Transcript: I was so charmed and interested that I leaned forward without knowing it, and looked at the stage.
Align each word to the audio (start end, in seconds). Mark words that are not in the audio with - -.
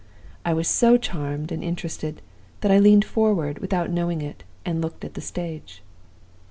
I 0.43 0.53
was 0.53 0.67
so 0.67 0.97
charmed 0.97 1.51
and 1.51 1.63
interested 1.63 2.23
that 2.61 2.71
I 2.71 2.79
leaned 2.79 3.05
forward 3.05 3.59
without 3.59 3.91
knowing 3.91 4.23
it, 4.23 4.43
and 4.65 4.81
looked 4.81 5.05
at 5.05 5.13
the 5.13 5.21
stage. 5.21 5.83